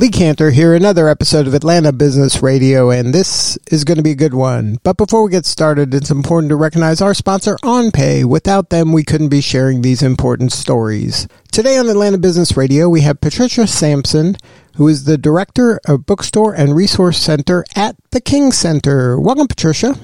[0.00, 4.12] Lee Kantor here, another episode of Atlanta Business Radio, and this is going to be
[4.12, 4.78] a good one.
[4.84, 8.24] But before we get started, it's important to recognize our sponsor, OnPay.
[8.24, 11.26] Without them, we couldn't be sharing these important stories.
[11.50, 14.36] Today on Atlanta Business Radio, we have Patricia Sampson,
[14.76, 19.18] who is the Director of Bookstore and Resource Center at the King Center.
[19.18, 19.98] Welcome, Patricia.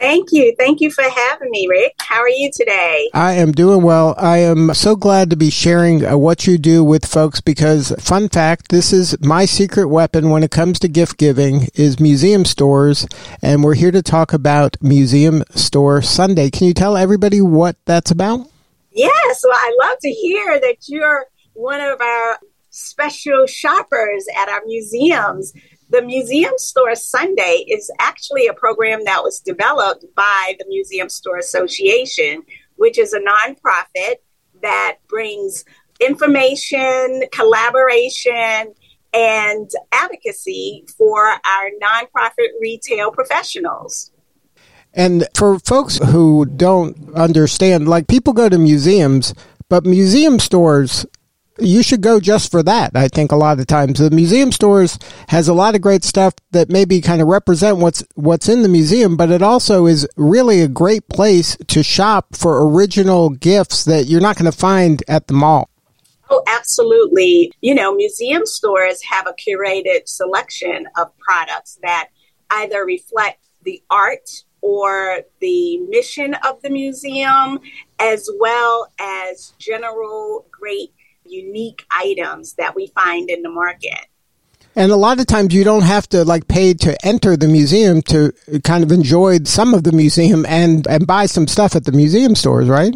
[0.00, 0.54] Thank you.
[0.56, 1.94] Thank you for having me, Rick.
[1.98, 3.10] How are you today?
[3.12, 4.14] I am doing well.
[4.16, 8.30] I am so glad to be sharing uh, what you do with folks because fun
[8.30, 13.06] fact, this is my secret weapon when it comes to gift giving is museum stores
[13.42, 16.48] and we're here to talk about Museum Store Sunday.
[16.48, 18.46] Can you tell everybody what that's about?
[18.92, 22.38] Yes, well I love to hear that you're one of our
[22.70, 25.52] special shoppers at our museums
[25.90, 31.36] the Museum Store Sunday is actually a program that was developed by the Museum Store
[31.36, 32.42] Association,
[32.76, 34.16] which is a nonprofit
[34.62, 35.64] that brings
[36.00, 38.72] information, collaboration,
[39.12, 44.12] and advocacy for our nonprofit retail professionals.
[44.94, 49.34] And for folks who don't understand, like people go to museums,
[49.68, 51.04] but museum stores
[51.60, 52.92] you should go just for that.
[52.94, 56.34] I think a lot of times the museum stores has a lot of great stuff
[56.52, 60.60] that maybe kind of represent what's what's in the museum, but it also is really
[60.60, 65.26] a great place to shop for original gifts that you're not going to find at
[65.26, 65.68] the mall.
[66.30, 67.52] Oh, absolutely.
[67.60, 72.08] You know, museum stores have a curated selection of products that
[72.50, 74.30] either reflect the art
[74.60, 77.58] or the mission of the museum,
[77.98, 80.92] as well as general great
[81.30, 84.06] unique items that we find in the market.
[84.76, 88.02] And a lot of times you don't have to like pay to enter the museum
[88.02, 88.32] to
[88.62, 92.36] kind of enjoy some of the museum and, and buy some stuff at the museum
[92.36, 92.94] stores, right?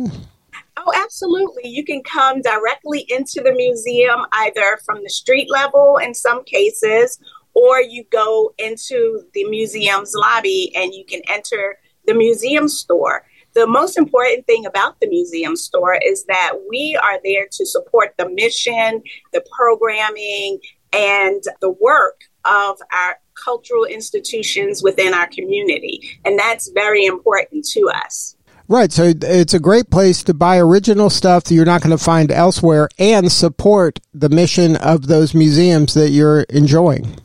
[0.76, 1.68] Oh, absolutely.
[1.68, 7.18] You can come directly into the museum either from the street level in some cases,
[7.54, 13.66] or you go into the museum's lobby and you can enter the museum store the
[13.66, 18.28] most important thing about the museum store is that we are there to support the
[18.28, 20.58] mission, the programming,
[20.92, 26.18] and the work of our cultural institutions within our community.
[26.24, 28.36] And that's very important to us.
[28.66, 28.90] Right.
[28.90, 32.30] So it's a great place to buy original stuff that you're not going to find
[32.30, 37.18] elsewhere and support the mission of those museums that you're enjoying.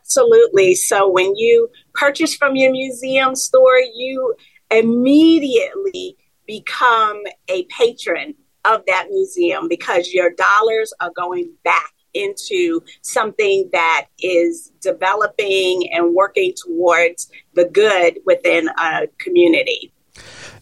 [0.00, 0.74] Absolutely.
[0.76, 4.36] So when you purchase from your museum store, you
[4.72, 6.16] immediately
[6.46, 8.34] become a patron
[8.64, 16.14] of that museum because your dollars are going back into something that is developing and
[16.14, 19.92] working towards the good within a community.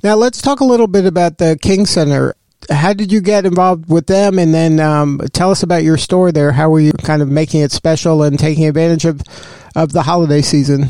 [0.02, 2.34] Now, let's talk a little bit about the King Center.
[2.70, 4.38] How did you get involved with them?
[4.38, 6.52] And then um, tell us about your store there.
[6.52, 9.20] How were you kind of making it special and taking advantage of,
[9.74, 10.88] of the holiday season?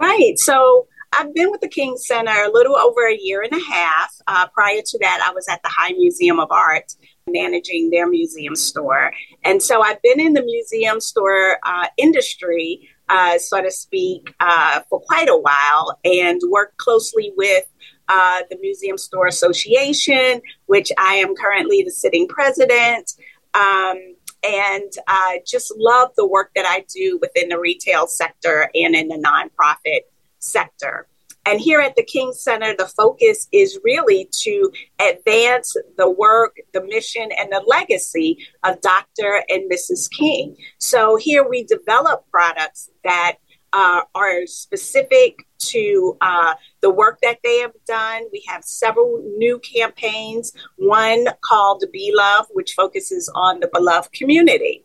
[0.00, 0.34] Right.
[0.38, 0.86] So,
[1.16, 4.14] I've been with the King Center a little over a year and a half.
[4.26, 6.92] Uh, prior to that, I was at the High Museum of Art
[7.28, 9.12] managing their museum store.
[9.44, 14.80] And so I've been in the museum store uh, industry, uh, so to speak, uh,
[14.90, 17.64] for quite a while and worked closely with
[18.08, 23.12] uh, the Museum Store Association, which I am currently the sitting president.
[23.54, 28.94] Um, and I just love the work that I do within the retail sector and
[28.94, 30.00] in the nonprofit
[30.44, 31.08] sector.
[31.46, 36.82] And here at the King Center, the focus is really to advance the work, the
[36.82, 39.44] mission, and the legacy of Dr.
[39.50, 40.10] and Mrs.
[40.10, 40.56] King.
[40.78, 43.36] So here we develop products that
[43.74, 48.22] uh, are specific to uh, the work that they have done.
[48.32, 54.84] We have several new campaigns, one called Be Love, which focuses on the beloved community.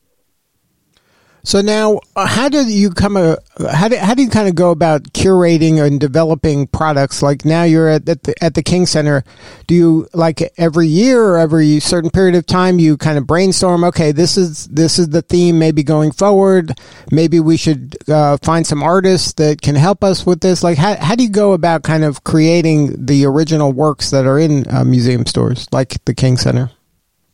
[1.44, 3.16] So now, uh, how do you come?
[3.16, 3.38] A,
[3.72, 7.22] how do how do you kind of go about curating and developing products?
[7.22, 9.24] Like now, you're at, at the at the King Center.
[9.66, 13.84] Do you like every year or every certain period of time you kind of brainstorm?
[13.86, 15.58] Okay, this is this is the theme.
[15.58, 16.78] Maybe going forward,
[17.12, 20.62] maybe we should uh, find some artists that can help us with this.
[20.62, 24.40] Like, how how do you go about kind of creating the original works that are
[24.40, 26.72] in uh, museum stores like the King Center?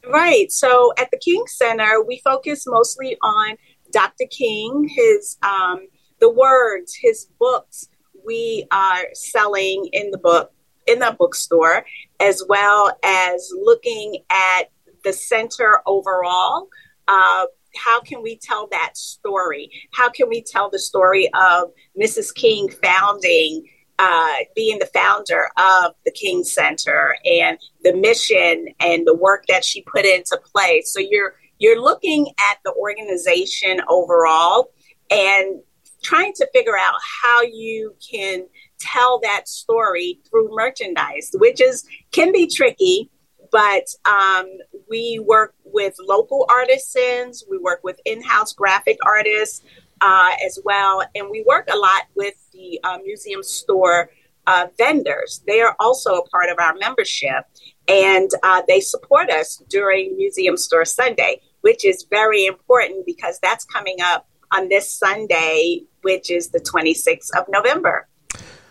[0.08, 0.52] Right.
[0.52, 3.58] So at the King Center, we focus mostly on
[3.96, 4.26] Dr.
[4.30, 5.88] King, his um,
[6.20, 7.88] the words, his books
[8.26, 10.52] we are selling in the book
[10.86, 11.86] in the bookstore,
[12.20, 14.64] as well as looking at
[15.06, 16.68] the center overall.
[17.08, 17.46] Uh,
[17.76, 19.72] how can we tell that story?
[19.94, 22.36] How can we tell the story of Mrs.
[22.36, 23.66] King founding,
[23.98, 29.64] uh, being the founder of the King Center and the mission and the work that
[29.64, 30.92] she put into place?
[30.92, 34.70] So you're you're looking at the organization overall
[35.10, 35.62] and
[36.04, 38.46] trying to figure out how you can
[38.80, 43.10] tell that story through merchandise, which is can be tricky
[43.56, 44.48] but um,
[44.90, 49.64] we work with local artisans, we work with in house graphic artists
[50.02, 54.10] uh, as well, and we work a lot with the uh, museum store
[54.48, 55.42] uh, vendors.
[55.48, 57.46] They are also a part of our membership
[57.88, 63.66] and uh, they support us during Museum Store Sunday, which is very important because that's
[63.66, 68.08] coming up on this Sunday, which is the 26th of November.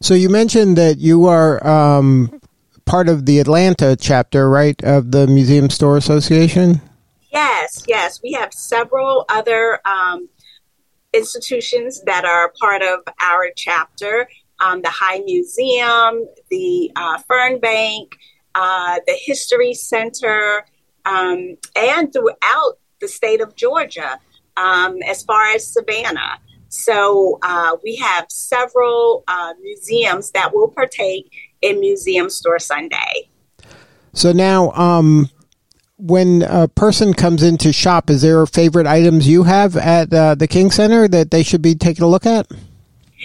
[0.02, 2.40] So you mentioned that you are um,
[2.86, 6.82] part of the Atlanta chapter, right, of the Museum Store Association?
[7.32, 8.22] Yes, yes.
[8.24, 10.30] We have several other um,
[11.14, 14.28] institutions that are part of our chapter
[14.60, 18.14] um, the High Museum, the uh, Fernbank,
[18.56, 20.66] uh, the History Center,
[21.06, 24.20] um, and throughout the state of Georgia,
[24.58, 26.40] um, as far as Savannah.
[26.70, 31.32] So uh, we have several uh, museums that will partake
[31.62, 33.30] in Museum Store Sunday.
[34.14, 35.30] So now, um,
[35.98, 40.36] when a person comes in to shop, is there favorite items you have at uh,
[40.36, 42.48] the King Center that they should be taking a look at?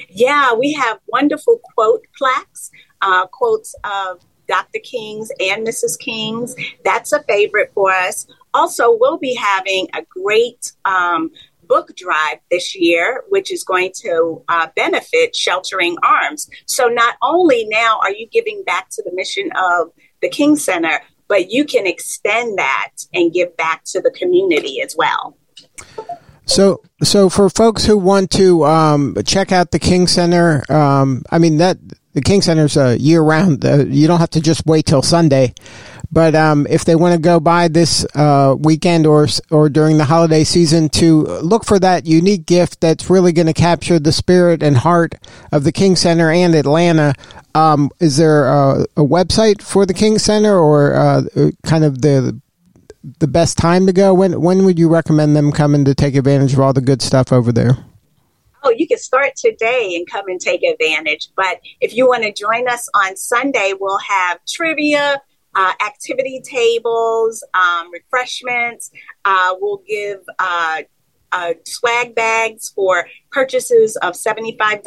[0.08, 4.80] Yeah, we have wonderful quote plaques, uh, quotes of Dr.
[4.82, 5.98] King's and Mrs.
[5.98, 6.54] King's.
[6.84, 8.26] That's a favorite for us.
[8.52, 11.30] Also, we'll be having a great um,
[11.66, 16.48] book drive this year, which is going to uh, benefit Sheltering Arms.
[16.66, 19.88] So not only now are you giving back to the mission of
[20.22, 24.94] the King Center, but you can extend that and give back to the community as
[24.96, 25.36] well.
[26.46, 31.38] So, so for folks who want to um, check out the King Center, um, I
[31.38, 31.78] mean that
[32.12, 33.64] the King Center's a year round.
[33.64, 35.54] Uh, you don't have to just wait till Sunday.
[36.14, 40.04] But um, if they want to go by this uh, weekend or or during the
[40.04, 44.62] holiday season to look for that unique gift that's really going to capture the spirit
[44.62, 45.16] and heart
[45.50, 47.14] of the King Center and Atlanta,
[47.56, 51.22] um, is there a, a, website for the King Center or uh,
[51.66, 52.40] kind of the
[53.18, 54.14] the best time to go?
[54.14, 57.32] When when would you recommend them coming to take advantage of all the good stuff
[57.32, 57.76] over there?
[58.64, 61.28] oh, you can start today and come and take advantage.
[61.36, 65.20] But if you want to join us on Sunday, we'll have trivia,
[65.54, 68.90] uh, activity tables, um, refreshments.
[69.24, 70.82] Uh, we'll give uh,
[71.32, 74.82] uh swag bags for purchases of $75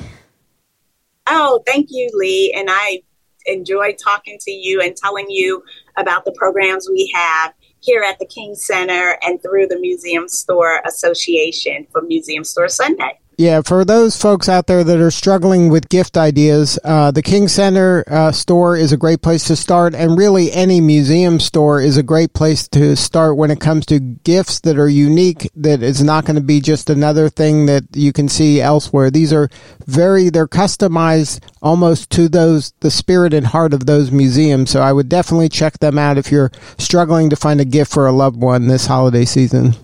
[1.28, 2.54] Oh, thank you, Lee.
[2.56, 3.04] And I
[3.46, 5.64] enjoyed talking to you and telling you
[5.98, 10.82] about the programs we have here at the King Center and through the Museum Store
[10.86, 13.20] Association for Museum Store Sunday.
[13.40, 17.48] Yeah, for those folks out there that are struggling with gift ideas, uh, the King
[17.48, 21.98] Center uh, store is a great place to start, and really any museum store is
[21.98, 25.52] a great place to start when it comes to gifts that are unique.
[25.56, 29.12] That is not going to be just another thing that you can see elsewhere.
[29.12, 29.50] These are
[29.86, 34.72] very they're customized almost to those the spirit and heart of those museums.
[34.72, 38.08] So I would definitely check them out if you're struggling to find a gift for
[38.08, 39.76] a loved one this holiday season.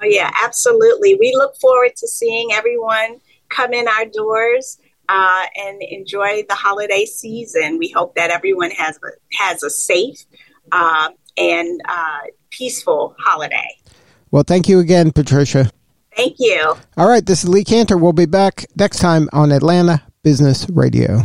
[0.00, 1.16] Oh, yeah, absolutely.
[1.16, 4.78] We look forward to seeing everyone come in our doors
[5.08, 7.78] uh, and enjoy the holiday season.
[7.78, 10.24] We hope that everyone has a, has a safe
[10.70, 13.76] uh, and uh, peaceful holiday.
[14.30, 15.70] Well, thank you again, Patricia.
[16.16, 16.74] Thank you.
[16.96, 18.00] All right, this is Lee Kantor.
[18.00, 21.24] We'll be back next time on Atlanta Business Radio.